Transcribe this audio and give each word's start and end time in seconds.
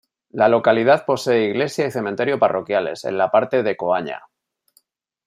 La 0.31 0.49
localidad 0.49 1.05
posee 1.05 1.43
iglesia 1.49 1.85
y 1.85 1.91
cementerio 1.91 2.39
parroquiales, 2.39 3.05
en 3.05 3.19
la 3.19 3.29
parte 3.29 3.61
de 3.61 3.77
Coaña. 3.77 4.23